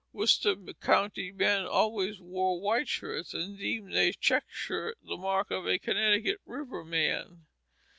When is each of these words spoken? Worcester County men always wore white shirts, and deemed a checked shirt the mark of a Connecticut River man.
Worcester 0.13 0.55
County 0.79 1.31
men 1.31 1.63
always 1.67 2.19
wore 2.19 2.59
white 2.59 2.87
shirts, 2.87 3.35
and 3.35 3.59
deemed 3.59 3.93
a 3.93 4.11
checked 4.11 4.51
shirt 4.51 4.97
the 5.03 5.15
mark 5.15 5.51
of 5.51 5.67
a 5.67 5.77
Connecticut 5.77 6.39
River 6.43 6.83
man. 6.83 7.45